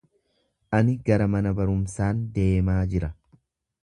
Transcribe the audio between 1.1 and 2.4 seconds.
mana barumsaan